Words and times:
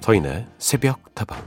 서인의 0.00 0.46
새벽 0.58 1.14
다방 1.14 1.40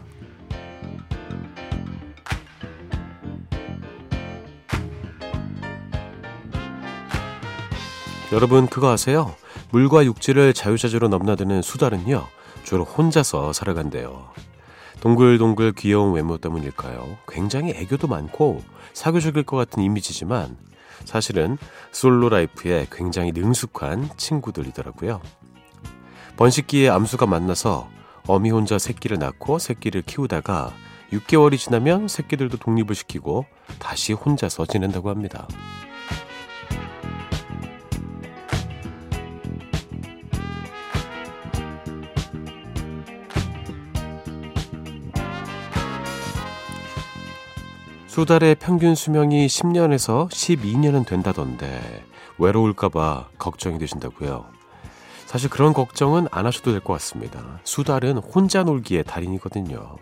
여러분 8.31 8.67
그거 8.67 8.91
아세요? 8.91 9.35
물과 9.71 10.05
육지를 10.05 10.53
자유자재로 10.53 11.07
넘나드는 11.07 11.61
수달은요 11.61 12.25
주로 12.63 12.83
혼자서 12.83 13.53
살아간대요. 13.53 14.31
동글동글 15.01 15.73
귀여운 15.73 16.13
외모 16.13 16.37
때문일까요? 16.37 17.17
굉장히 17.27 17.71
애교도 17.71 18.07
많고 18.07 18.61
사교적일 18.93 19.43
것 19.43 19.57
같은 19.57 19.83
이미지지만 19.83 20.57
사실은 21.03 21.57
솔로 21.91 22.29
라이프에 22.29 22.87
굉장히 22.91 23.31
능숙한 23.33 24.11
친구들이더라고요. 24.15 25.21
번식기에 26.37 26.89
암수가 26.89 27.25
만나서 27.25 27.89
어미 28.27 28.51
혼자 28.51 28.77
새끼를 28.77 29.19
낳고 29.19 29.59
새끼를 29.59 30.01
키우다가 30.03 30.71
6개월이 31.11 31.57
지나면 31.57 32.07
새끼들도 32.07 32.57
독립을 32.57 32.95
시키고 32.95 33.45
다시 33.79 34.13
혼자서 34.13 34.65
지낸다고 34.65 35.09
합니다. 35.09 35.47
수달의 48.07 48.55
평균 48.55 48.93
수명이 48.93 49.47
10년에서 49.47 50.29
12년은 50.29 51.05
된다던데 51.05 52.03
외로울까봐 52.37 53.29
걱정이 53.39 53.79
되신다고요. 53.79 54.62
사실 55.33 55.49
그런 55.49 55.73
걱정은 55.73 56.27
안 56.29 56.45
하셔도 56.45 56.69
될 56.69 56.79
것 56.79 56.93
같습니다. 56.93 57.59
수달은 57.63 58.17
혼자 58.17 58.61
놀기의 58.61 59.03
달인이거든요. 59.03 59.97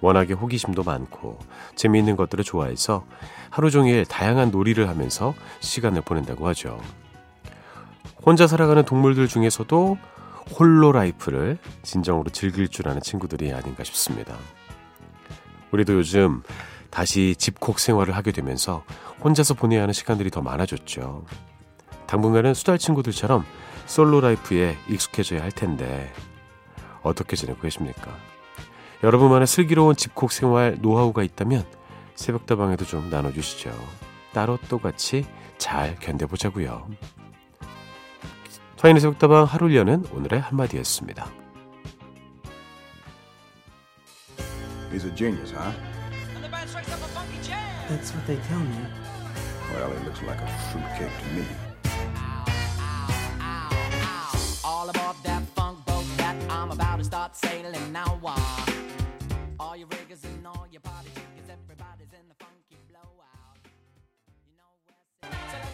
워낙에 0.00 0.32
호기심도 0.32 0.82
많고 0.82 1.38
재미있는 1.76 2.16
것들을 2.16 2.42
좋아해서 2.42 3.04
하루 3.48 3.70
종일 3.70 4.04
다양한 4.04 4.50
놀이를 4.50 4.88
하면서 4.88 5.34
시간을 5.60 6.02
보낸다고 6.02 6.48
하죠. 6.48 6.80
혼자 8.24 8.48
살아가는 8.48 8.84
동물들 8.84 9.28
중에서도 9.28 9.98
홀로 10.58 10.90
라이프를 10.90 11.58
진정으로 11.84 12.30
즐길 12.30 12.66
줄 12.66 12.88
아는 12.88 13.00
친구들이 13.00 13.52
아닌가 13.52 13.84
싶습니다. 13.84 14.34
우리도 15.70 15.94
요즘 15.94 16.42
다시 16.90 17.36
집콕 17.38 17.78
생활을 17.78 18.16
하게 18.16 18.32
되면서 18.32 18.82
혼자서 19.22 19.54
보내야 19.54 19.82
하는 19.82 19.92
시간들이 19.94 20.30
더 20.30 20.42
많아졌죠. 20.42 21.24
당분간은 22.06 22.54
수달 22.54 22.78
친구들처럼 22.78 23.44
솔로 23.86 24.20
라이프에 24.20 24.76
익숙해져야 24.88 25.42
할 25.42 25.52
텐데 25.52 26.12
어떻게 27.02 27.36
지내고 27.36 27.60
계십니까? 27.60 28.10
여러분만의 29.02 29.46
슬기로운 29.46 29.94
집콕 29.94 30.32
생활 30.32 30.78
노하우가 30.80 31.22
있다면 31.22 31.64
새벽다방에도 32.14 32.84
좀 32.84 33.10
나눠주시죠. 33.10 33.72
따로 34.32 34.58
또 34.68 34.78
같이 34.78 35.26
잘 35.58 35.96
견뎌보자고요. 35.96 36.88
서인의 38.76 39.00
새벽다방 39.00 39.44
하루 39.44 39.68
려는 39.68 40.04
오늘의 40.12 40.40
한마디였습니다. 40.40 41.30
He's 44.92 45.04
a 45.04 45.14
genius, 45.14 45.52
huh? 45.52 45.72
That's 47.88 48.12
what 48.12 48.26
they 48.26 48.40
tell 48.48 48.60
me. 48.60 48.76
Well, 49.72 49.90
he 49.92 50.04
looks 50.04 50.22
like 50.22 50.40
a 50.40 50.48
fruitcake 50.70 51.10
to 51.10 51.34
me. 51.34 51.65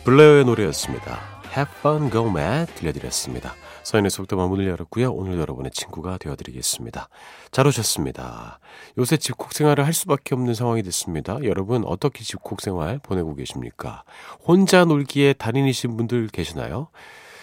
블레어의 0.04 0.44
노래였습니다. 0.46 1.20
Have 1.56 1.72
Fun 1.78 2.10
Go 2.10 2.28
Mad 2.28 2.74
들려드렸습니다. 2.74 3.54
서인의 3.84 4.10
속도만 4.10 4.48
문을 4.48 4.66
열었고요. 4.66 5.12
오늘 5.12 5.38
여러분의 5.38 5.70
친구가 5.70 6.18
되어드리겠습니다. 6.18 7.08
잘 7.52 7.66
오셨습니다. 7.68 8.58
요새 8.98 9.16
집콕 9.16 9.52
생활을 9.52 9.86
할 9.86 9.92
수밖에 9.92 10.34
없는 10.34 10.54
상황이 10.54 10.82
됐습니다. 10.82 11.38
여러분 11.44 11.84
어떻게 11.84 12.24
집콕 12.24 12.60
생활 12.60 12.98
보내고 12.98 13.36
계십니까? 13.36 14.02
혼자 14.44 14.84
놀기에 14.84 15.34
달인이신 15.34 15.96
분들 15.96 16.28
계시나요? 16.28 16.88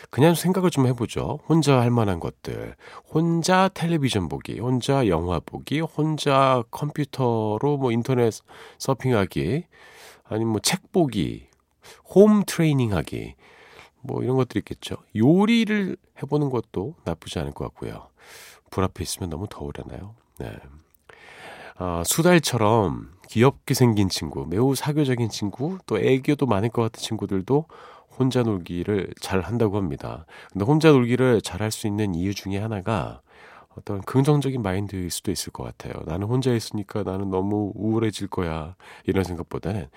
그냥 0.09 0.33
생각을 0.35 0.69
좀 0.69 0.85
해보죠. 0.87 1.39
혼자 1.47 1.79
할 1.79 1.91
만한 1.91 2.19
것들. 2.19 2.75
혼자 3.09 3.69
텔레비전 3.73 4.27
보기, 4.27 4.59
혼자 4.59 5.07
영화 5.07 5.39
보기, 5.39 5.79
혼자 5.81 6.63
컴퓨터로 6.71 7.77
뭐 7.77 7.91
인터넷 7.91 8.33
서핑하기, 8.79 9.65
아니면 10.25 10.51
뭐 10.51 10.59
책 10.61 10.91
보기, 10.91 11.48
홈 12.15 12.43
트레이닝 12.45 12.93
하기. 12.93 13.35
뭐 14.01 14.23
이런 14.23 14.37
것들이 14.37 14.59
있겠죠. 14.59 14.97
요리를 15.15 15.97
해보는 16.23 16.49
것도 16.49 16.95
나쁘지 17.03 17.39
않을 17.39 17.51
것 17.51 17.65
같고요. 17.65 18.07
불 18.71 18.83
앞에 18.83 19.03
있으면 19.03 19.29
너무 19.29 19.47
더우려나요? 19.49 20.15
네. 20.37 20.51
아, 21.77 22.03
수달처럼 22.05 23.11
귀엽게 23.29 23.73
생긴 23.73 24.09
친구, 24.09 24.45
매우 24.47 24.75
사교적인 24.75 25.29
친구, 25.29 25.77
또 25.85 25.99
애교도 25.99 26.45
많을 26.45 26.69
것 26.69 26.81
같은 26.81 27.01
친구들도 27.01 27.65
혼자 28.17 28.43
놀기를 28.43 29.13
잘 29.21 29.41
한다고 29.41 29.77
합니다. 29.77 30.25
근데 30.51 30.65
혼자 30.65 30.91
놀기를 30.91 31.41
잘 31.41 31.61
할 31.61 31.71
수 31.71 31.87
있는 31.87 32.15
이유 32.15 32.33
중에 32.33 32.57
하나가 32.57 33.21
어떤 33.79 34.01
긍정적인 34.01 34.61
마인드일 34.61 35.09
수도 35.09 35.31
있을 35.31 35.51
것 35.51 35.63
같아요. 35.63 35.93
나는 36.05 36.27
혼자 36.27 36.53
있으니까 36.53 37.03
나는 37.03 37.29
너무 37.29 37.71
우울해질 37.75 38.27
거야. 38.27 38.75
이런 39.05 39.23
생각보다는 39.23 39.87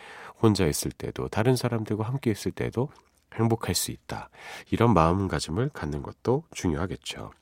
혼자 0.40 0.66
있을 0.66 0.92
때도 0.92 1.28
다른 1.28 1.56
사람들과 1.56 2.04
함께 2.04 2.30
있을 2.30 2.52
때도 2.52 2.88
행복할 3.34 3.74
수 3.74 3.90
있다. 3.90 4.28
이런 4.70 4.94
마음가짐을 4.94 5.70
갖는 5.70 6.02
것도 6.02 6.44
중요하겠죠. 6.52 7.32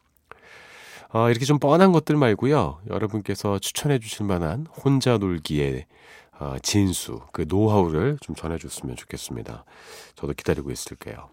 어, 1.13 1.29
이렇게 1.29 1.45
좀 1.45 1.59
뻔한 1.59 1.93
것들 1.93 2.17
말고요. 2.17 2.81
여러분께서 2.89 3.59
추천해 3.59 3.99
주실 3.99 4.27
만한 4.27 4.67
혼자 4.67 5.19
놀기의 5.19 5.87
어, 6.39 6.57
진수, 6.63 7.21
그 7.33 7.45
노하우를 7.47 8.17
좀 8.23 8.35
전해줬으면 8.35 8.97
좋겠습니다. 8.97 9.65
저도 10.15 10.33
기다리고 10.33 10.71
있을게요. 10.71 11.29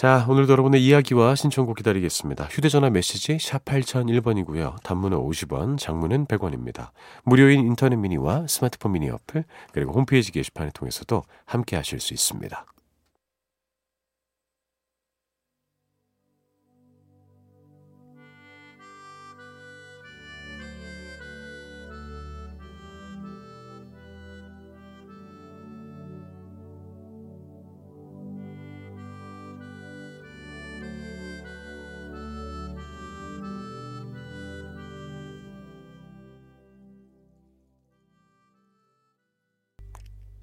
자, 0.00 0.24
오늘도 0.30 0.52
여러분의 0.52 0.82
이야기와 0.82 1.34
신청곡 1.34 1.76
기다리겠습니다. 1.76 2.44
휴대전화 2.44 2.88
메시지 2.88 3.38
샵 3.38 3.66
8001번이고요. 3.66 4.82
단문은 4.82 5.18
50원, 5.18 5.76
장문은 5.76 6.24
100원입니다. 6.24 6.88
무료인 7.22 7.60
인터넷 7.60 7.96
미니와 7.96 8.46
스마트폰 8.46 8.92
미니 8.92 9.10
어플, 9.10 9.44
그리고 9.72 9.92
홈페이지 9.92 10.32
게시판을 10.32 10.70
통해서도 10.70 11.24
함께 11.44 11.76
하실 11.76 12.00
수 12.00 12.14
있습니다. 12.14 12.64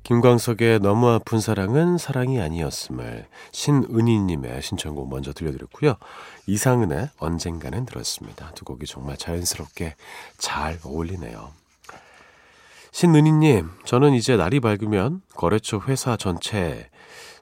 김광석의 0.08 0.80
너무 0.80 1.10
아픈 1.10 1.42
사랑은 1.42 1.98
사랑이 1.98 2.40
아니었음을 2.40 3.28
신은희님의 3.52 4.62
신청곡 4.62 5.10
먼저 5.10 5.34
들려드렸고요. 5.34 5.96
이상은의 6.46 7.10
언젠가는 7.20 7.86
들었습니다. 7.86 8.52
두 8.56 8.64
곡이 8.64 8.86
정말 8.86 9.18
자연스럽게 9.18 9.96
잘 10.38 10.80
어울리네요. 10.86 11.52
신은희님, 12.94 13.70
저는 13.84 14.14
이제 14.14 14.38
날이 14.38 14.62
밝으면 14.62 15.24
거래처 15.36 15.82
회사 15.90 16.16
전체 16.16 16.90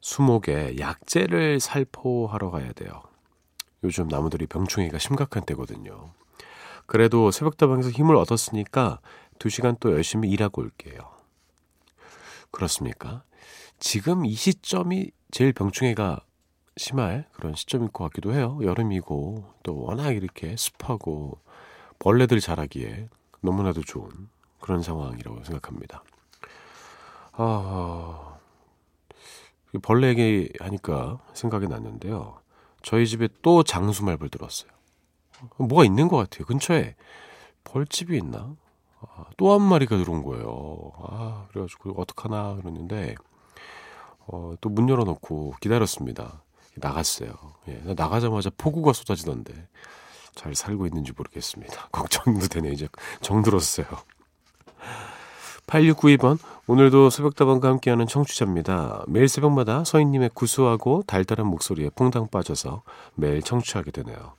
수목에 0.01 0.77
약재를 0.79 1.59
살포하러 1.59 2.49
가야 2.49 2.71
돼요. 2.71 3.03
요즘 3.83 4.07
나무들이 4.07 4.47
병충해가 4.47 4.97
심각한 4.97 5.45
때거든요. 5.45 6.09
그래도 6.87 7.29
새벽다방에서 7.29 7.91
힘을 7.91 8.15
얻었으니까 8.15 9.01
2시간 9.37 9.79
또 9.79 9.91
열심히 9.91 10.31
일하고 10.31 10.63
올게요. 10.63 11.14
그렇습니까? 12.55 13.23
지금 13.79 14.25
이 14.25 14.33
시점이 14.33 15.11
제일 15.29 15.51
병충해가 15.51 16.21
심할 16.77 17.27
그런 17.33 17.53
시점일 17.53 17.89
것 17.89 18.05
같기도 18.05 18.33
해요. 18.33 18.57
여름이고 18.61 19.43
또 19.63 19.81
워낙 19.81 20.11
이렇게 20.11 20.55
습하고 20.55 21.39
벌레들 21.99 22.39
자라기에 22.39 23.09
너무나도 23.41 23.81
좋은 23.83 24.09
그런 24.61 24.81
상황이라고 24.81 25.43
생각합니다. 25.43 26.03
아, 27.33 28.37
벌레 29.81 30.07
얘기 30.07 30.49
하니까 30.59 31.19
생각이 31.33 31.67
났는데요. 31.67 32.39
저희 32.81 33.05
집에 33.05 33.27
또 33.41 33.63
장수말벌 33.63 34.29
들었어요. 34.29 34.71
뭐가 35.57 35.83
있는 35.83 36.07
것 36.07 36.15
같아요. 36.17 36.45
근처에 36.45 36.95
벌집이 37.65 38.15
있나? 38.17 38.55
아, 39.15 39.25
또 39.37 39.53
한 39.53 39.61
마리가 39.61 39.97
들어온 39.97 40.23
거예요. 40.23 40.91
아, 40.97 41.45
그래가지고 41.49 41.93
어떡하나 42.01 42.55
그러는데 42.55 43.15
어, 44.27 44.53
또 44.61 44.69
문 44.69 44.89
열어놓고 44.89 45.55
기다렸습니다. 45.61 46.41
나갔어요. 46.77 47.33
예, 47.69 47.81
나가자마자 47.95 48.49
폭우가 48.57 48.91
쏟아지던데 48.93 49.67
잘 50.35 50.53
살고 50.55 50.85
있는지 50.87 51.13
모르겠습니다. 51.15 51.87
걱정도 51.93 52.47
되네 52.47 52.69
이제 52.71 52.87
정들었어요. 53.21 53.85
8692번 55.75 56.37
오늘도 56.67 57.09
새벽다방과 57.09 57.67
함께하는 57.67 58.07
청취자입니다. 58.07 59.03
매일 59.07 59.27
새벽마다 59.27 59.83
서인님의 59.83 60.31
구수하고 60.33 61.03
달달한 61.05 61.47
목소리에 61.47 61.89
퐁당 61.95 62.29
빠져서 62.29 62.83
매일 63.15 63.41
청취하게 63.41 63.91
되네요. 63.91 64.35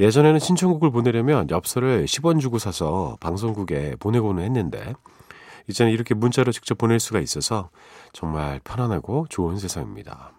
예전에는 0.00 0.38
신청곡을 0.38 0.90
보내려면 0.90 1.48
엽서를 1.50 2.06
10원 2.06 2.40
주고 2.40 2.58
사서 2.58 3.16
방송국에 3.20 3.96
보내고는 4.00 4.42
했는데 4.44 4.94
이제는 5.68 5.92
이렇게 5.92 6.14
문자로 6.14 6.52
직접 6.52 6.78
보낼 6.78 6.98
수가 6.98 7.20
있어서 7.20 7.70
정말 8.12 8.60
편안하고 8.64 9.26
좋은 9.28 9.58
세상입니다. 9.58 10.32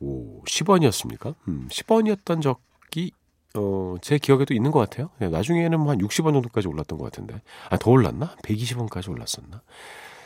오, 0.00 0.42
10원이었습니까? 0.42 1.34
음, 1.46 1.68
10원이었던 1.70 2.42
적이 2.42 3.12
어, 3.54 3.96
제 4.00 4.18
기억에도 4.18 4.54
있는 4.54 4.70
것 4.70 4.78
같아요. 4.78 5.10
네, 5.18 5.28
나중에는 5.28 5.78
뭐한 5.80 5.98
60원 5.98 6.32
정도까지 6.32 6.68
올랐던 6.68 6.98
것 6.98 7.04
같은데. 7.04 7.40
아, 7.68 7.76
더 7.76 7.90
올랐나? 7.90 8.34
120원까지 8.44 9.10
올랐었나? 9.10 9.62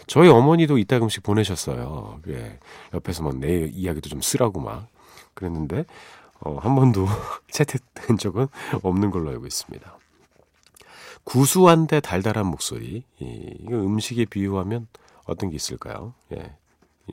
저희 0.06 0.28
어머니도 0.28 0.78
이따금씩 0.78 1.25
보내셨어요. 1.25 2.20
예. 2.28 2.58
옆에서 2.94 3.25
막 3.25 3.34
내 3.34 3.67
이야기도 3.67 4.08
좀 4.08 4.20
쓰라고 4.20 4.61
막 4.61 4.87
그랬는데, 5.34 5.84
어, 6.40 6.58
한 6.58 6.76
번도 6.76 7.06
채택된 7.50 8.19
적은 8.19 8.46
없는 8.82 9.11
걸로 9.11 9.31
알고 9.31 9.46
있습니다. 9.46 9.99
구수한데 11.25 11.99
달달한 12.00 12.46
목소리. 12.46 13.02
이, 13.19 13.55
이거 13.61 13.75
음식에 13.76 14.26
비유하면 14.26 14.87
어떤 15.25 15.50
게 15.50 15.56
있을까요? 15.56 16.14
예. 16.37 16.56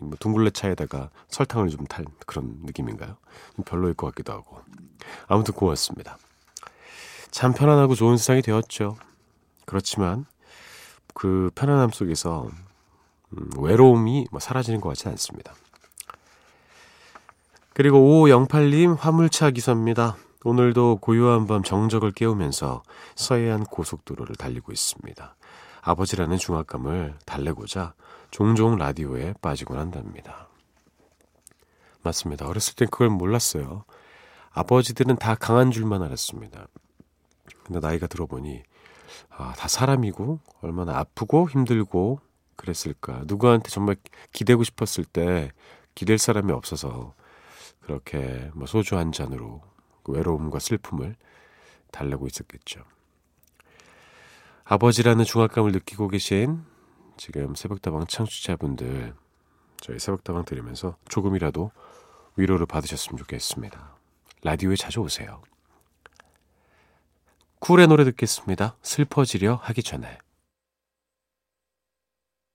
뭐 0.02 0.18
둥글레 0.20 0.52
차에다가 0.52 1.10
설탕을 1.30 1.70
좀 1.70 1.86
탈 1.88 2.06
그런 2.26 2.60
느낌인가요? 2.64 3.18
좀 3.56 3.66
별로일 3.66 3.94
것 3.94 4.08
같기도 4.08 4.34
하고. 4.34 4.60
아무튼 5.28 5.54
고맙습니다. 5.54 6.18
참 7.32 7.54
편안하고 7.54 7.96
좋은 7.96 8.18
세상이 8.18 8.42
되었죠. 8.42 8.98
그렇지만 9.66 10.26
그 11.14 11.50
편안함 11.56 11.92
속에서 11.92 12.50
음, 13.32 13.50
외로움이 13.58 14.28
뭐 14.32 14.40
사라지는 14.40 14.82
것 14.82 14.90
같지는 14.90 15.14
않습니다. 15.14 15.54
그리고 17.74 17.98
5508님 18.00 18.98
화물차 18.98 19.50
기사입니다. 19.52 20.16
오늘도 20.44 20.98
고요한 20.98 21.48
밤 21.48 21.64
정적을 21.64 22.12
깨우면서 22.12 22.84
서해안 23.16 23.64
고속도로를 23.64 24.36
달리고 24.36 24.72
있습니다. 24.72 25.36
아버지라는 25.82 26.38
중압감을 26.38 27.16
달래고자 27.26 27.94
종종 28.30 28.78
라디오에 28.78 29.34
빠지곤 29.42 29.78
한답니다. 29.78 30.50
맞습니다. 32.02 32.48
어렸을 32.48 32.76
땐 32.76 32.90
그걸 32.90 33.10
몰랐어요. 33.10 33.86
아버지들은 34.52 35.16
다 35.16 35.36
강한 35.36 35.72
줄만 35.72 36.04
알았습니다. 36.04 36.68
근데 37.64 37.80
나이가 37.80 38.08
들어보니 38.08 38.64
아, 39.30 39.54
다 39.58 39.68
사람이고 39.68 40.40
얼마나 40.62 40.98
아프고 40.98 41.50
힘들고 41.50 42.20
그랬을까. 42.56 43.24
누구한테 43.26 43.70
정말 43.70 43.96
기대고 44.34 44.64
싶었을 44.64 45.06
때 45.06 45.52
기댈 45.96 46.18
사람이 46.18 46.52
없어서 46.52 47.14
그렇게 47.82 48.52
뭐 48.54 48.68
소주 48.68 48.98
한 48.98 49.12
잔으로 49.12 49.62
그 50.04 50.12
외로움과 50.12 50.60
슬픔을 50.60 51.16
달래고 51.92 52.28
있었겠죠. 52.28 52.84
아버지라는 54.66 55.26
중압감을 55.26 55.72
느끼고 55.72 56.08
계신 56.10 56.64
지금 57.18 57.56
새벽다방 57.56 58.08
청취자분들 58.08 59.14
저희 59.78 60.00
새벽다방 60.00 60.46
들으면서 60.46 60.98
조금이라도 61.10 61.72
위로를 62.36 62.66
받으셨으면 62.66 63.18
좋겠습니다. 63.18 63.96
라디오에 64.44 64.76
자주 64.76 65.02
오세요. 65.02 65.42
쿨의 67.60 67.88
노래 67.88 68.04
듣겠습니다. 68.06 68.78
슬퍼지려 68.82 69.56
하기 69.56 69.84
전에. 69.84 70.18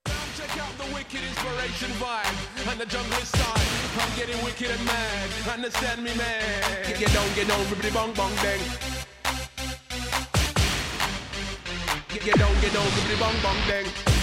The 0.05 0.93
wicked 0.93 1.23
inspiration 1.23 1.91
vibe 1.99 2.49
I'm 3.99 4.15
getting 4.15 4.41
wicked 4.43 4.71
and 4.71 4.85
mad. 4.85 5.29
Understand 5.51 6.03
me, 6.03 6.11
man? 6.15 6.97
Get 6.97 7.11
down, 7.13 7.27
get 7.35 7.47
down, 7.47 7.59
ribbity 7.65 7.93
bong 7.93 8.13
bong 8.13 8.31
bang. 8.41 8.61
Get 12.07 12.23
get 12.23 12.37
down, 12.37 12.53
get 12.61 12.73
down, 12.73 12.85
ribbity 12.85 13.19
bong 13.19 13.35
bong 13.43 13.59
bang. 13.67 14.18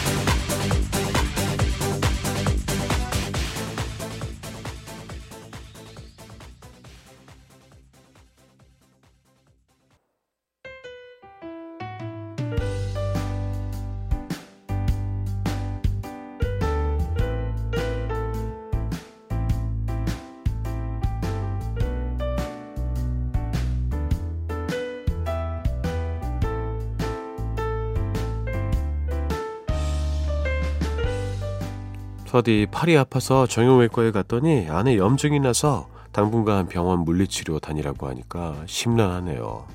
서디 32.26 32.66
팔이 32.70 32.98
아파서 32.98 33.46
정형외과에 33.46 34.10
갔더니 34.10 34.68
안에 34.68 34.96
염증이 34.96 35.40
나서 35.40 35.88
당분간 36.12 36.66
병원 36.66 37.00
물리치료 37.00 37.60
다니라고 37.60 38.08
하니까 38.08 38.56
심란하네요. 38.66 39.66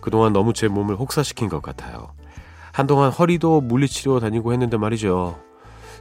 그동안 0.00 0.32
너무 0.32 0.52
제 0.52 0.68
몸을 0.68 0.96
혹사시킨 0.96 1.48
것 1.48 1.62
같아요. 1.62 2.12
한동안 2.72 3.10
허리도 3.10 3.62
물리치료 3.62 4.20
다니고 4.20 4.52
했는데 4.52 4.76
말이죠. 4.76 5.38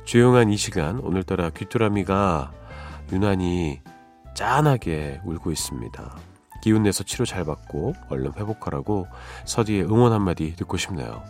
조용한 0.03 0.49
이 0.51 0.57
시간 0.57 0.99
오늘따라 0.99 1.49
귀뚜라미가 1.49 2.51
유난히 3.11 3.81
짠하게 4.35 5.21
울고 5.25 5.51
있습니다. 5.51 6.15
기운 6.61 6.83
내서 6.83 7.03
치료 7.03 7.25
잘 7.25 7.45
받고 7.45 7.93
얼른 8.09 8.33
회복하라고 8.35 9.07
서디의 9.45 9.83
응원 9.85 10.13
한마디 10.13 10.55
듣고 10.55 10.77
싶네요. 10.77 11.23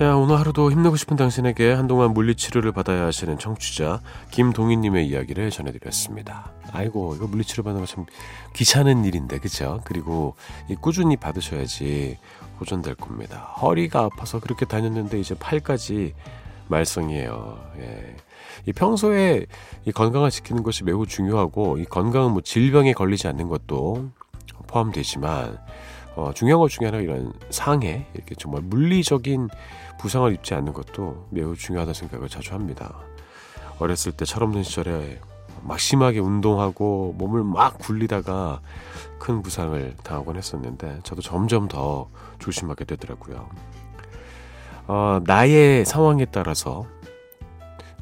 자, 0.00 0.16
오늘 0.16 0.38
하루도 0.38 0.72
힘내고 0.72 0.96
싶은 0.96 1.18
당신에게 1.18 1.72
한동안 1.72 2.14
물리치료를 2.14 2.72
받아야 2.72 3.04
하시는 3.04 3.38
청취자 3.38 4.00
김동희님의 4.30 5.06
이야기를 5.06 5.50
전해드렸습니다. 5.50 6.52
아이고, 6.72 7.16
이거 7.16 7.26
물리치료 7.26 7.62
받는 7.62 7.82
거 7.82 7.86
참 7.86 8.06
귀찮은 8.54 9.04
일인데, 9.04 9.36
그죠? 9.40 9.82
그리고 9.84 10.36
이 10.70 10.74
꾸준히 10.74 11.18
받으셔야지 11.18 12.16
호전될 12.58 12.94
겁니다. 12.94 13.40
허리가 13.60 14.04
아파서 14.04 14.40
그렇게 14.40 14.64
다녔는데 14.64 15.20
이제 15.20 15.34
팔까지 15.34 16.14
말썽이에요. 16.68 17.58
예. 17.80 18.16
이 18.64 18.72
평소에 18.72 19.44
이 19.84 19.92
건강을 19.92 20.30
지키는 20.30 20.62
것이 20.62 20.82
매우 20.82 21.06
중요하고 21.06 21.76
이 21.76 21.84
건강은 21.84 22.30
뭐 22.32 22.40
질병에 22.40 22.94
걸리지 22.94 23.28
않는 23.28 23.48
것도 23.48 24.08
포함되지만 24.66 25.58
어, 26.20 26.32
중요한 26.34 26.60
것 26.60 26.68
중에 26.68 26.86
하나가 26.86 27.02
이런 27.02 27.32
상해 27.48 28.06
이렇게 28.12 28.34
정말 28.34 28.60
물리적인 28.60 29.48
부상을 29.98 30.30
입지 30.34 30.52
않는 30.52 30.74
것도 30.74 31.28
매우 31.30 31.56
중요하다 31.56 31.94
생각을 31.94 32.28
자주 32.28 32.52
합니다. 32.52 32.98
어렸을 33.78 34.12
때 34.12 34.26
철없는 34.26 34.62
시절에 34.62 35.18
막 35.62 35.80
심하게 35.80 36.18
운동하고 36.18 37.14
몸을 37.16 37.42
막 37.42 37.78
굴리다가 37.78 38.60
큰 39.18 39.40
부상을 39.40 39.96
당하곤 40.02 40.36
했었는데 40.36 41.00
저도 41.04 41.22
점점 41.22 41.68
더 41.68 42.10
조심하게 42.38 42.84
되더라고요. 42.84 43.48
어, 44.88 45.20
나의 45.24 45.86
상황에 45.86 46.26
따라서 46.26 46.84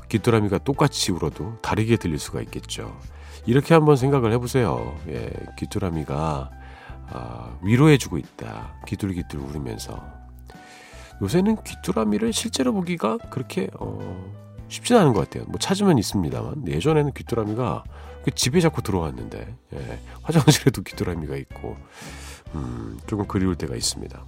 귀뚜라미가 0.08 0.58
똑같이 0.58 1.12
울어도 1.12 1.56
다르게 1.62 1.96
들릴 1.96 2.18
수가 2.18 2.40
있겠죠. 2.42 2.98
이렇게 3.46 3.74
한번 3.74 3.94
생각을 3.96 4.32
해보세요. 4.32 4.96
예, 5.08 5.30
귀뚜라미가 5.58 6.50
아, 7.10 7.58
위로해주고 7.62 8.18
있다. 8.18 8.74
기둘기둘 8.86 9.40
울으면서. 9.40 10.02
요새는 11.20 11.62
귀뚜라미를 11.64 12.32
실제로 12.32 12.72
보기가 12.72 13.18
그렇게 13.30 13.68
어, 13.80 14.32
쉽진 14.68 14.96
않은 14.96 15.12
것 15.12 15.20
같아요. 15.20 15.44
뭐 15.48 15.58
찾으면 15.58 15.98
있습니다만 15.98 16.68
예전에는 16.68 17.12
귀뚜라미가 17.12 17.84
집에 18.34 18.60
자꾸 18.60 18.82
들어왔는데 18.82 19.56
예, 19.74 20.00
화장실에도 20.22 20.82
귀뚜라미가 20.82 21.36
있고 21.36 21.76
음, 22.54 22.98
조금 23.06 23.26
그리울 23.26 23.56
때가 23.56 23.74
있습니다. 23.74 24.24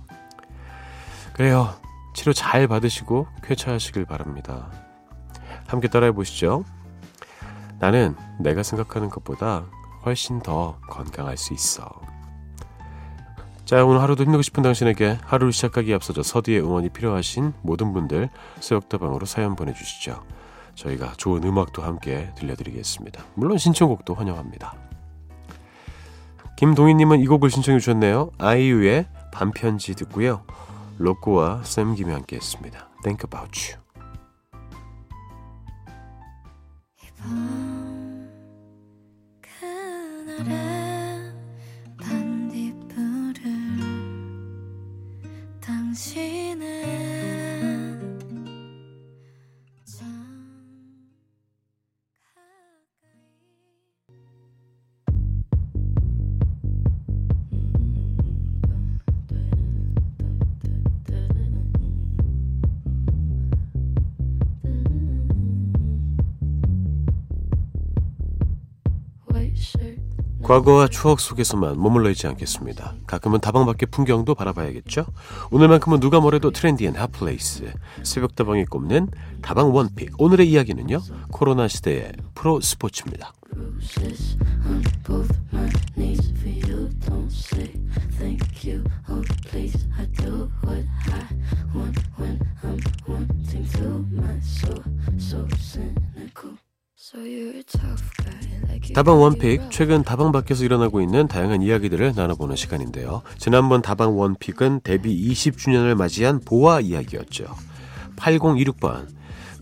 그래요. 1.35 1.75
치료 2.15 2.33
잘 2.33 2.67
받으시고 2.67 3.29
쾌차하시길 3.45 4.05
바랍니다. 4.05 4.71
함께 5.67 5.87
따라해 5.87 6.13
보시죠. 6.13 6.65
나는 7.79 8.17
내가 8.41 8.63
생각하는 8.63 9.09
것보다 9.09 9.67
훨씬 10.05 10.41
더 10.41 10.79
건강할 10.89 11.37
수 11.37 11.55
있어. 11.55 11.89
자, 13.71 13.85
오늘 13.85 14.03
하루도 14.03 14.25
힘내고 14.25 14.43
싶은 14.43 14.65
당신에게 14.65 15.19
하루를 15.23 15.53
시작하기에 15.53 15.95
앞서서 15.95 16.25
서디의 16.25 16.61
응원이 16.61 16.89
필요하신 16.89 17.53
모든 17.63 17.93
분들 17.93 18.29
새벽다방으로 18.59 19.27
사연 19.27 19.55
보내주시죠. 19.55 20.25
저희가 20.75 21.13
좋은 21.17 21.45
음악도 21.45 21.81
함께 21.81 22.33
들려드리겠습니다. 22.35 23.25
물론 23.35 23.59
신청곡도 23.59 24.15
환영합니다. 24.15 24.75
김동희님은 26.57 27.21
이 27.21 27.29
곡을 27.29 27.49
신청해 27.49 27.79
주셨네요. 27.79 28.33
아이유의 28.39 29.07
반편지 29.33 29.95
듣고요. 29.95 30.43
로꼬와 30.99 31.63
샘김이 31.63 32.11
함께 32.11 32.35
했습니다. 32.35 32.89
Think 33.05 33.25
about 33.25 33.57
you. 33.71 33.81
그날의 40.45 40.70
과거와 70.51 70.89
추억 70.89 71.21
속에서만 71.21 71.81
머물러 71.81 72.11
있지 72.11 72.27
않겠습니다. 72.27 72.95
가끔은 73.07 73.39
다방 73.39 73.67
밖의 73.67 73.87
풍경도 73.93 74.35
바라봐야겠죠? 74.35 75.07
오늘만큼은 75.53 76.01
누가 76.01 76.19
뭐래도 76.19 76.51
trendy한 76.51 76.97
hot 76.97 77.25
place 77.25 77.73
새벽다방이 78.03 78.65
꼽는 78.65 79.11
다방 79.43 79.73
one 79.73 79.89
pick 79.89 80.11
오늘의 80.19 80.51
이야기는요 80.51 81.03
코로나 81.31 81.69
시대의 81.69 82.15
프로 82.35 82.61
스포츠입니다. 82.61 83.33
다방 99.01 99.23
원픽. 99.23 99.71
최근 99.71 100.03
다방 100.03 100.31
밖에서 100.31 100.63
일어나고 100.63 101.01
있는 101.01 101.27
다양한 101.27 101.63
이야기들을 101.63 102.13
나눠보는 102.15 102.55
시간인데요. 102.55 103.23
지난번 103.39 103.81
다방 103.81 104.19
원픽은 104.19 104.83
데뷔 104.85 105.33
20주년을 105.33 105.95
맞이한 105.95 106.41
보아 106.41 106.81
이야기였죠. 106.81 107.47
8026번 108.17 109.09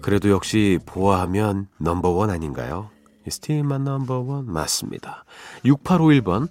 그래도 0.03 0.31
역시 0.31 0.81
보아하면 0.87 1.69
넘버원 1.79 2.31
아닌가요? 2.31 2.91
스틸만 3.29 3.85
넘버원 3.85 4.53
맞습니다. 4.53 5.25
6851번 5.65 6.49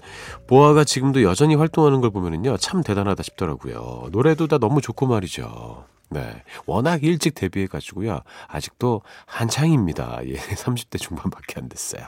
보아가 0.47 0.85
지금도 0.85 1.23
여전히 1.23 1.55
활동하는 1.55 1.99
걸 1.99 2.11
보면은요 2.11 2.55
참 2.55 2.83
대단하다 2.83 3.21
싶더라고요. 3.21 4.07
노래도 4.13 4.47
다 4.47 4.59
너무 4.59 4.79
좋고 4.79 5.07
말이죠. 5.07 5.83
네, 6.09 6.41
워낙 6.65 7.03
일찍 7.03 7.35
데뷔해가지고요 7.35 8.21
아직도 8.47 9.01
한창입니다. 9.25 10.21
예, 10.23 10.35
30대 10.55 10.97
중반밖에 11.01 11.55
안 11.57 11.67
됐어요. 11.67 12.07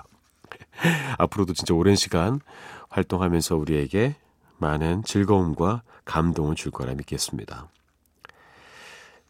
앞으로도 1.18 1.54
진짜 1.54 1.74
오랜 1.74 1.96
시간 1.96 2.40
활동하면서 2.90 3.56
우리에게 3.56 4.16
많은 4.58 5.04
즐거움과 5.04 5.84
감동을 6.06 6.56
줄 6.56 6.72
거라 6.72 6.94
믿겠습니다. 6.96 7.68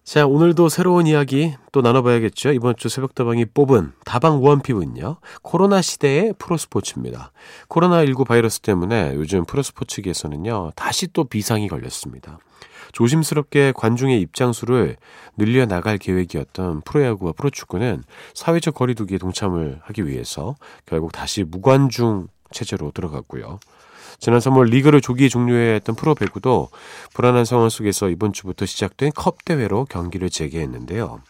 자, 0.04 0.26
오늘도 0.26 0.70
새로운 0.70 1.06
이야기 1.06 1.56
또 1.72 1.82
나눠봐야겠죠. 1.82 2.52
이번 2.54 2.76
주 2.76 2.90
새벽다방이 2.90 3.46
뽑은 3.46 3.92
다방 4.06 4.44
원픽은요. 4.44 5.18
코로나 5.44 5.84
시대의 5.84 6.34
프로스포츠입니다. 6.40 7.32
코로나19 7.68 8.26
바이러스 8.26 8.62
때문에 8.62 9.14
요즘 9.14 9.46
프로스포츠계에서는요. 9.46 10.72
다시 10.76 11.14
또 11.14 11.26
비상이 11.26 11.68
걸렸습니다. 11.68 12.40
조심스럽게 12.92 13.74
관중의 13.76 14.20
입장 14.22 14.54
수를 14.54 14.98
늘려 15.38 15.66
나갈 15.66 15.98
계획이었던 15.98 16.82
프로야구와 16.82 17.34
프로축구는 17.34 18.04
사회적 18.34 18.74
거리두기에 18.76 19.18
동참을 19.18 19.80
하기 19.84 20.08
위해서 20.08 20.56
결국 20.86 21.12
다시 21.12 21.44
무관중 21.44 22.28
체제로 22.52 22.92
들어갔고요. 22.92 23.60
지난 24.20 24.40
3월 24.40 24.70
리그를 24.70 25.02
조기 25.02 25.30
종료해야 25.30 25.74
했던 25.74 25.96
프로배구도 25.96 26.70
불안한 27.14 27.46
상황 27.46 27.70
속에서 27.70 28.10
이번 28.10 28.34
주부터 28.34 28.66
시작된 28.66 29.12
컵 29.16 29.46
대회로 29.46 29.86
경기를 29.86 30.30
재개했는데요. 30.30 31.22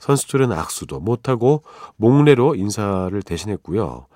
선수들은 0.00 0.50
악수도 0.50 0.98
못하고 0.98 1.62
목례로 1.96 2.54
인사를 2.54 3.22
대신했고요. 3.22 4.06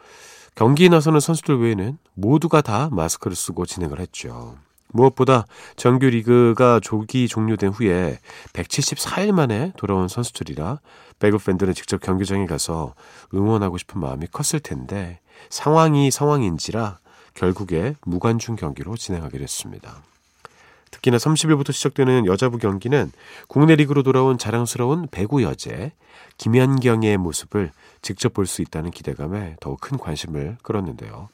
경기에 0.55 0.89
나서는 0.89 1.21
선수들 1.21 1.61
외에는 1.61 1.99
모두가 2.15 2.63
다 2.63 2.89
마스크를 2.91 3.37
쓰고 3.37 3.67
진행을 3.67 4.01
했죠. 4.01 4.57
무엇보다 4.97 5.47
정규 5.77 6.07
리그가 6.07 6.81
조기 6.81 7.29
종료된 7.29 7.71
후에 7.71 8.19
174일 8.53 9.33
만에 9.33 9.73
돌아온 9.77 10.09
선수들이라 10.09 10.81
배구 11.19 11.39
팬들은 11.39 11.75
직접 11.75 12.01
경기장에 12.01 12.47
가서 12.47 12.95
응원하고 13.35 13.79
싶은 13.79 14.01
마음이 14.01 14.27
컸을 14.33 14.61
텐데 14.61 15.21
상황이 15.51 16.11
상황인지라 16.11 16.99
결국에 17.35 17.95
무관중 18.03 18.57
경기로 18.57 18.97
진행하게 18.97 19.39
됐습니다. 19.39 20.03
특히나 20.91 21.19
30일부터 21.19 21.73
시작되는 21.73 22.27
여자부 22.27 22.59
경기는 22.59 23.13
국내 23.49 23.77
리그로 23.77 24.03
돌아온 24.03 24.39
자랑스러운 24.39 25.09
배구 25.11 25.43
여제 25.43 25.93
김연경의 26.39 27.19
모습을 27.19 27.73
직접 28.03 28.33
볼 28.33 28.47
수 28.47 28.63
있다는 28.63 28.91
기대감에 28.91 29.57
더욱 29.61 29.81
큰 29.81 29.99
관심을 29.99 30.57
끌었는데요. 30.63 31.29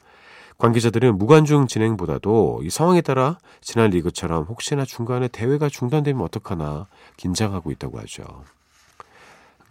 관계자들은 0.57 1.17
무관중 1.17 1.67
진행보다도 1.67 2.61
이 2.63 2.69
상황에 2.69 3.01
따라 3.01 3.37
지난 3.61 3.89
리그처럼 3.89 4.45
혹시나 4.45 4.85
중간에 4.85 5.27
대회가 5.27 5.69
중단되면 5.69 6.21
어떡하나 6.23 6.87
긴장하고 7.17 7.71
있다고 7.71 7.99
하죠. 7.99 8.43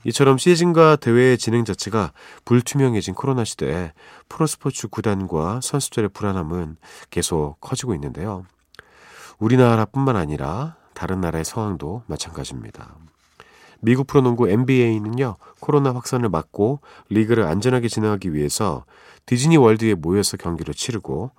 이처럼 0.05 0.37
시즌과 0.37 0.97
대회의 0.97 1.39
진행 1.39 1.65
자체가 1.65 2.12
불투명해진 2.45 3.15
코로나 3.15 3.45
시대에 3.45 3.93
프로스포츠 4.29 4.89
구단과 4.89 5.61
선수들의 5.62 6.11
불안함은 6.11 6.77
계속 7.11 7.57
커지고 7.61 7.95
있는데요. 7.95 8.45
우리나라뿐만 9.39 10.17
아니라 10.17 10.77
다른 10.95 11.21
나라의 11.21 11.45
상황도 11.45 12.03
마찬가지입니다. 12.07 12.97
미국 13.81 14.07
프로농구 14.07 14.49
NBA는요, 14.49 15.37
코로나 15.61 15.93
확산을 15.93 16.29
막고 16.29 16.81
리그를 17.09 17.45
안전하게 17.45 17.89
진행하기 17.89 18.33
위해서 18.33 18.85
디즈니 19.26 19.57
월드에 19.57 19.95
모여서 19.95 20.37
경기를 20.37 20.75
치르고 20.75 21.31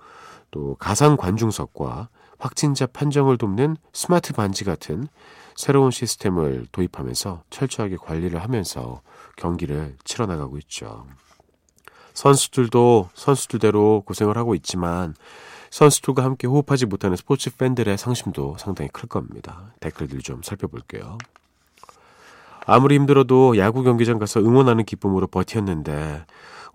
또 0.50 0.76
가상 0.78 1.16
관중석과 1.16 2.08
확진자 2.38 2.86
판정을 2.86 3.38
돕는 3.38 3.76
스마트 3.92 4.32
반지 4.32 4.64
같은 4.64 5.08
새로운 5.56 5.90
시스템을 5.90 6.66
도입하면서 6.72 7.44
철저하게 7.50 7.96
관리를 7.96 8.42
하면서 8.42 9.02
경기를 9.36 9.96
치러 10.04 10.26
나가고 10.26 10.58
있죠. 10.58 11.06
선수들도 12.12 13.10
선수들대로 13.14 14.02
고생을 14.06 14.36
하고 14.36 14.54
있지만 14.54 15.14
선수들과 15.70 16.22
함께 16.22 16.46
호흡하지 16.46 16.86
못하는 16.86 17.16
스포츠 17.16 17.54
팬들의 17.56 17.98
상심도 17.98 18.56
상당히 18.58 18.88
클 18.92 19.08
겁니다. 19.08 19.72
댓글들 19.80 20.20
좀 20.20 20.42
살펴볼게요. 20.42 21.18
아무리 22.66 22.94
힘들어도 22.94 23.58
야구 23.58 23.82
경기장 23.82 24.18
가서 24.18 24.40
응원하는 24.40 24.84
기쁨으로 24.84 25.26
버텼는데 25.26 26.24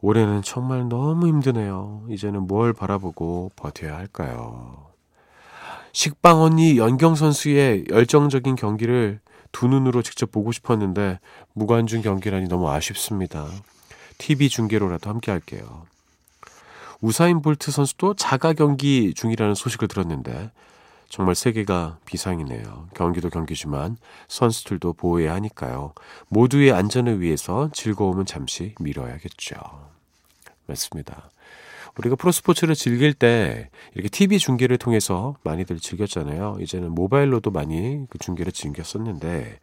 올해는 0.01 0.41
정말 0.43 0.87
너무 0.87 1.27
힘드네요. 1.27 2.05
이제는 2.09 2.47
뭘 2.47 2.73
바라보고 2.73 3.51
버텨야 3.55 3.95
할까요? 3.97 4.87
식빵 5.91 6.41
언니 6.41 6.77
연경 6.77 7.15
선수의 7.15 7.85
열정적인 7.89 8.55
경기를 8.55 9.19
두 9.51 9.67
눈으로 9.67 10.01
직접 10.01 10.31
보고 10.31 10.51
싶었는데 10.51 11.19
무관중 11.53 12.01
경기라니 12.01 12.47
너무 12.47 12.69
아쉽습니다. 12.69 13.47
TV 14.17 14.49
중계로라도 14.49 15.09
함께 15.09 15.31
할게요. 15.31 15.85
우사인 17.01 17.41
볼트 17.41 17.71
선수도 17.71 18.13
자가 18.13 18.53
경기 18.53 19.13
중이라는 19.13 19.55
소식을 19.55 19.87
들었는데 19.87 20.51
정말 21.07 21.33
세계가 21.33 21.97
비상이네요. 22.05 22.89
경기도 22.93 23.29
경기지만 23.29 23.97
선수들도 24.27 24.93
보호해야 24.93 25.33
하니까요. 25.35 25.93
모두의 26.27 26.71
안전을 26.71 27.19
위해서 27.19 27.69
즐거움은 27.73 28.25
잠시 28.25 28.75
미뤄야겠죠. 28.79 29.88
맞습니다. 30.69 31.29
우리가 31.97 32.15
프로스포츠를 32.15 32.75
즐길 32.75 33.13
때 33.13 33.69
이렇게 33.93 34.09
TV 34.09 34.39
중계를 34.39 34.77
통해서 34.77 35.35
많이들 35.43 35.79
즐겼잖아요. 35.79 36.57
이제는 36.61 36.91
모바일로도 36.91 37.51
많이 37.51 38.05
그 38.09 38.17
중계를 38.17 38.51
즐겼었는데 38.51 39.59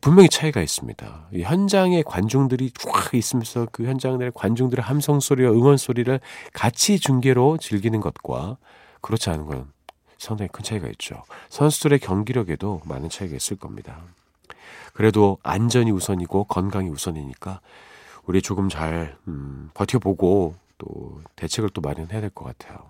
분명히 0.00 0.28
차이가 0.28 0.60
있습니다. 0.60 1.28
이 1.32 1.42
현장에 1.42 2.02
관중들이 2.02 2.72
쫙 2.72 3.14
있으면서 3.14 3.68
그 3.70 3.84
현장 3.84 4.18
내 4.18 4.30
관중들의 4.34 4.82
함성 4.82 5.20
소리와 5.20 5.52
응원 5.52 5.76
소리를 5.76 6.18
같이 6.52 6.98
중계로 6.98 7.58
즐기는 7.58 8.00
것과 8.00 8.56
그렇지 9.00 9.30
않은 9.30 9.46
건 9.46 9.70
상당히 10.18 10.48
큰 10.52 10.64
차이가 10.64 10.88
있죠. 10.88 11.22
선수들의 11.50 12.00
경기력에도 12.00 12.80
많은 12.84 13.08
차이가 13.08 13.36
있을 13.36 13.56
겁니다. 13.56 14.00
그래도 14.94 15.38
안전이 15.42 15.92
우선이고 15.92 16.44
건강이 16.44 16.88
우선이니까 16.88 17.60
우리 18.26 18.42
조금 18.42 18.68
잘 18.68 19.16
음, 19.28 19.70
버텨보고 19.74 20.56
또 20.78 21.20
대책을 21.36 21.70
또 21.70 21.80
마련해야 21.80 22.20
될 22.20 22.30
것 22.30 22.44
같아요. 22.44 22.84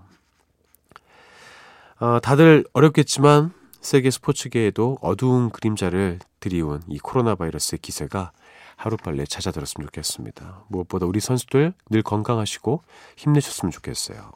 아, 1.99 2.21
다들 2.23 2.65
어렵겠지만 2.73 3.53
세계 3.81 4.11
스포츠계에도 4.11 4.99
어두운 5.01 5.51
그림자를 5.51 6.19
드리운 6.41 6.83
이 6.89 6.99
코로나 6.99 7.35
바이러스의 7.35 7.79
기세가 7.81 8.33
하루빨리 8.77 9.27
찾아들었으면 9.27 9.87
좋겠습니다. 9.87 10.65
무엇보다 10.69 11.07
우리 11.07 11.21
선수들 11.21 11.73
늘 11.91 12.03
건강하시고 12.03 12.83
힘내셨으면 13.17 13.71
좋겠어요. 13.73 14.33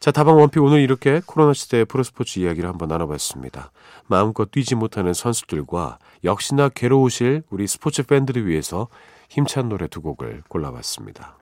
자, 0.00 0.10
다방 0.10 0.38
원픽 0.38 0.62
오늘 0.62 0.80
이렇게 0.80 1.20
코로나 1.24 1.52
시대의 1.52 1.84
프로스포츠 1.84 2.38
이야기를 2.40 2.68
한번 2.68 2.88
나눠봤습니다. 2.88 3.70
마음껏 4.06 4.50
뛰지 4.50 4.74
못하는 4.74 5.12
선수들과 5.12 5.98
역시나 6.24 6.70
괴로우실 6.70 7.42
우리 7.50 7.66
스포츠 7.66 8.02
팬들을 8.02 8.46
위해서 8.46 8.88
힘찬 9.30 9.68
노래 9.68 9.86
두 9.88 10.02
곡을 10.02 10.42
골라봤습니다. 10.48 11.38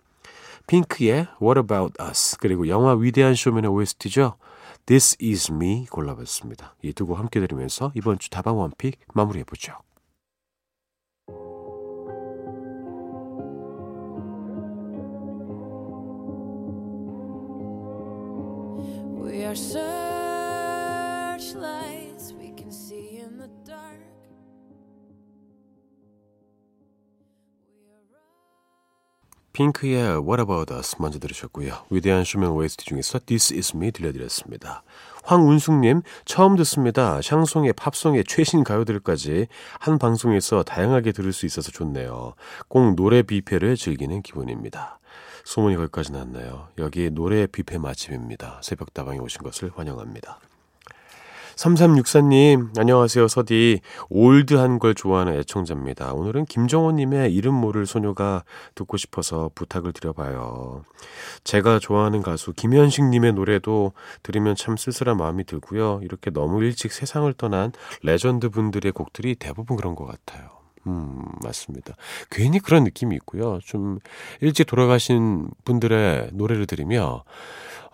핑크의 0.66 1.26
What 1.40 1.58
About 1.60 1.94
Us 2.02 2.36
그리고 2.38 2.68
영화 2.68 2.94
위대한 2.94 3.34
쇼맨의 3.34 3.70
OST죠. 3.70 4.36
This 4.86 5.16
Is 5.22 5.50
Me 5.50 5.86
골라봤습니다. 5.86 6.76
이 6.82 6.92
두 6.92 7.06
곡 7.06 7.18
함께 7.18 7.40
들으면서 7.40 7.90
이번 7.94 8.18
주 8.18 8.28
다방 8.30 8.58
원픽 8.58 9.00
마무리해보죠. 9.14 9.72
핑크의 29.58 30.20
What 30.20 30.40
About 30.40 30.72
Us 30.72 30.94
먼저 31.00 31.18
들으셨고요. 31.18 31.86
위대한 31.90 32.22
쇼맨 32.22 32.50
OST 32.50 32.84
중에서 32.84 33.18
This 33.26 33.52
Is 33.54 33.76
Me 33.76 33.90
들려드렸습니다. 33.90 34.84
황운숙님 35.24 36.02
처음 36.24 36.54
듣습니다. 36.56 37.20
샹송에 37.20 37.72
팝송에 37.72 38.22
최신 38.22 38.62
가요들까지 38.62 39.48
한 39.80 39.98
방송에서 39.98 40.62
다양하게 40.62 41.10
들을 41.10 41.32
수 41.32 41.44
있어서 41.44 41.72
좋네요. 41.72 42.34
꼭 42.68 42.94
노래 42.94 43.22
뷔페를 43.22 43.76
즐기는 43.76 44.22
기분입니다. 44.22 45.00
소문이 45.44 45.74
거기까지 45.74 46.12
났나요? 46.12 46.68
여기 46.78 47.10
노래 47.10 47.48
뷔페 47.48 47.78
맛집입니다. 47.78 48.60
새벽다방에 48.62 49.18
오신 49.18 49.42
것을 49.42 49.72
환영합니다. 49.74 50.38
3364님, 51.58 52.78
안녕하세요, 52.78 53.26
서디. 53.26 53.80
올드한 54.10 54.78
걸 54.78 54.94
좋아하는 54.94 55.34
애청자입니다. 55.40 56.12
오늘은 56.12 56.44
김정호님의 56.44 57.34
이름 57.34 57.54
모를 57.54 57.84
소녀가 57.84 58.44
듣고 58.76 58.96
싶어서 58.96 59.50
부탁을 59.56 59.92
드려봐요. 59.92 60.84
제가 61.42 61.80
좋아하는 61.80 62.22
가수 62.22 62.52
김현식님의 62.52 63.32
노래도 63.32 63.92
들으면 64.22 64.54
참 64.54 64.76
쓸쓸한 64.76 65.16
마음이 65.16 65.44
들고요. 65.46 65.98
이렇게 66.04 66.30
너무 66.30 66.62
일찍 66.62 66.92
세상을 66.92 67.32
떠난 67.32 67.72
레전드 68.04 68.50
분들의 68.50 68.92
곡들이 68.92 69.34
대부분 69.34 69.76
그런 69.76 69.96
것 69.96 70.06
같아요. 70.06 70.50
음, 70.86 71.24
맞습니다. 71.42 71.96
괜히 72.30 72.60
그런 72.60 72.84
느낌이 72.84 73.16
있고요. 73.16 73.58
좀 73.64 73.98
일찍 74.40 74.68
돌아가신 74.68 75.50
분들의 75.64 76.30
노래를 76.34 76.66
들으며 76.66 77.24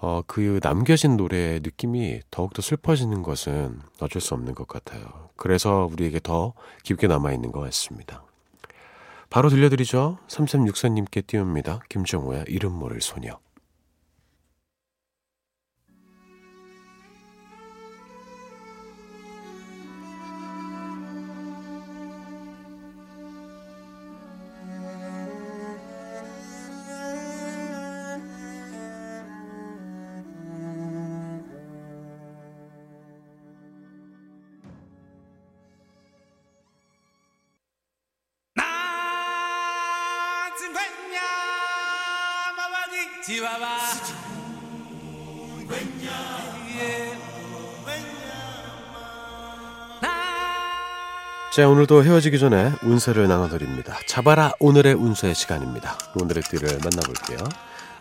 어, 0.06 0.22
그 0.26 0.60
남겨진 0.62 1.16
노래의 1.16 1.60
느낌이 1.60 2.20
더욱더 2.30 2.60
슬퍼지는 2.60 3.22
것은 3.22 3.80
어쩔 4.00 4.20
수 4.20 4.34
없는 4.34 4.54
것 4.54 4.68
같아요. 4.68 5.30
그래서 5.34 5.88
우리에게 5.90 6.20
더 6.22 6.52
깊게 6.82 7.06
남아있는 7.06 7.52
것 7.52 7.60
같습니다. 7.60 8.22
바로 9.30 9.48
들려드리죠. 9.48 10.18
3364님께 10.28 11.26
띄웁니다. 11.26 11.80
김정호의 11.88 12.44
이름 12.48 12.72
모를 12.72 13.00
소녀. 13.00 13.38
자, 51.54 51.66
오늘도 51.66 52.04
헤어지기 52.04 52.38
전에 52.38 52.72
운세를 52.82 53.26
나눠드립니다. 53.26 53.96
잡아라 54.06 54.52
오늘의 54.60 54.92
운세의 54.92 55.34
시간입니다. 55.34 55.96
오늘의 56.20 56.42
띠를 56.42 56.68
만나볼게요. 56.84 57.38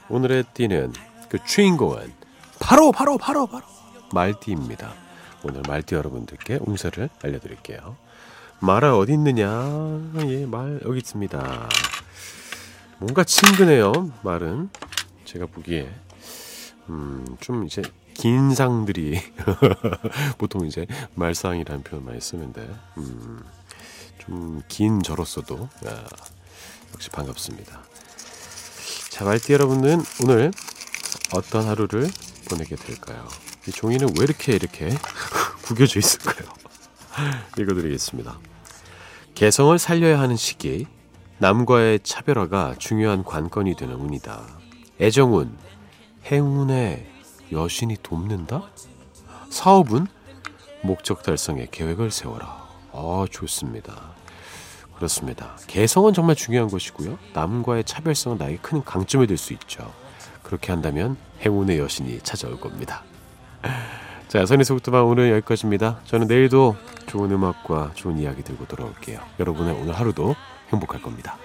오늘의 0.09 0.43
띠는 0.53 0.91
그 1.29 1.39
주인공은 1.45 2.13
바로 2.59 2.91
바로 2.91 3.17
바로 3.17 3.47
바로 3.47 3.63
말띠입니다. 4.11 4.91
오늘 5.43 5.61
말띠 5.65 5.95
여러분들께 5.95 6.59
운세를 6.59 7.09
알려드릴게요. 7.23 7.95
말아 8.59 8.97
어디 8.97 9.13
있느냐? 9.13 9.47
예, 10.25 10.45
말 10.45 10.81
여기 10.85 10.97
있습니다. 10.97 11.69
뭔가 12.97 13.23
친근해요. 13.23 14.11
말은 14.21 14.69
제가 15.25 15.45
보기에 15.47 15.89
음, 16.89 17.25
좀 17.39 17.65
이제 17.65 17.81
긴 18.13 18.53
상들이 18.53 19.19
보통 20.37 20.65
이제 20.67 20.85
말상이라는 21.15 21.83
표현 21.83 22.05
많이 22.05 22.19
쓰는데 22.21 22.61
음, 22.97 23.43
좀 24.19 24.61
긴 24.69 25.01
저로서도 25.03 25.69
야, 25.87 26.05
역시 26.93 27.09
반갑습니다. 27.09 27.81
자, 29.09 29.25
말띠 29.25 29.53
여러분은 29.53 30.01
오늘 30.23 30.51
어떤 31.33 31.67
하루를 31.67 32.09
보내게 32.49 32.75
될까요? 32.75 33.27
이 33.67 33.71
종이는 33.71 34.07
왜 34.17 34.23
이렇게 34.23 34.53
이렇게 34.53 34.89
구겨져 35.63 35.99
있을까요? 35.99 36.47
읽어드리겠습니다. 37.57 38.39
개성을 39.35 39.77
살려야 39.77 40.19
하는 40.19 40.35
시기, 40.35 40.87
남과의 41.39 41.99
차별화가 42.03 42.75
중요한 42.77 43.23
관건이 43.23 43.75
되는 43.75 43.95
운이다. 43.95 44.47
애정운, 44.99 45.57
행운의 46.25 47.05
여신이 47.51 47.97
돕는다? 48.03 48.63
사업은 49.49 50.07
목적 50.81 51.23
달성에 51.23 51.67
계획을 51.71 52.11
세워라. 52.11 52.67
아, 52.91 53.25
좋습니다. 53.29 54.11
그렇습니다. 54.95 55.57
개성은 55.67 56.13
정말 56.13 56.35
중요한 56.35 56.69
것이고요. 56.69 57.17
남과의 57.33 57.83
차별성은 57.83 58.37
나에게 58.37 58.57
큰 58.61 58.83
강점이 58.83 59.27
될 59.27 59.37
수 59.37 59.53
있죠. 59.53 59.91
그렇게 60.43 60.71
한다면 60.71 61.17
행운의 61.41 61.79
여신이 61.79 62.19
찾아올 62.21 62.59
겁니다. 62.59 63.03
자, 64.27 64.45
선의 64.45 64.65
속도방 64.65 65.07
오늘 65.07 65.31
여기까지입니다. 65.31 65.99
저는 66.05 66.27
내일도 66.27 66.75
좋은 67.07 67.31
음악과 67.31 67.91
좋은 67.95 68.17
이야기 68.19 68.43
들고 68.43 68.65
돌아올게요. 68.67 69.19
여러분의 69.39 69.75
오늘 69.75 69.93
하루도 69.93 70.35
행복할 70.71 71.01
겁니다. 71.01 71.37